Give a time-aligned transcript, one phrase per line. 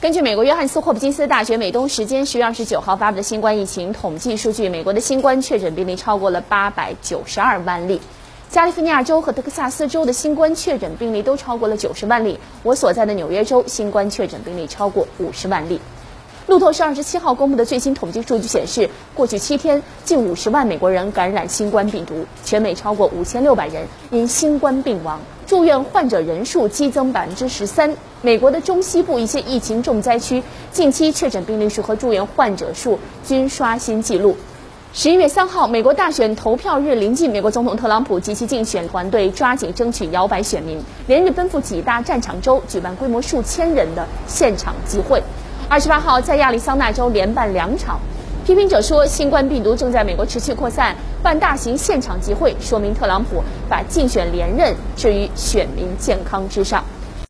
[0.00, 8.00] 根据美国约翰斯霍普金斯大学美东时间十月二十九号发布的新冠疫情统计数据，美国的新冠确诊病例超过了八百九十二万例。
[8.48, 12.38] 加利福尼亚州和德克萨斯州的新冠确诊病例都超过了九十万例。
[12.62, 15.78] 我所在的纽约州新冠确诊病例超过五十万例。
[16.46, 25.20] 路透社二十七号公布的最新统计数据显示，过去七天近五十万美国人感染新冠病毒，全美超过五千六百人因新冠病亡，
[25.50, 27.96] 住院患者人数激增百分之十三。
[28.22, 30.40] 美国的中西部一些疫情重灾区
[30.70, 34.36] 近期确诊病例数和住院患者数均刷新纪录。
[34.92, 45.20] 十一月三号，美国大选投票日临近，美国总统特朗普及其竞选团队抓紧争取摇摆选民，连日奔赴几大战场州，举办规模数千人的现场集会。
[45.68, 47.98] 二十八号，在亚利桑那州连办两场。
[48.50, 56.84] 批评者说，新冠病毒正在美国持续扩散，办大型现场集会，说明特朗普把竞选连任置于选民健康之上。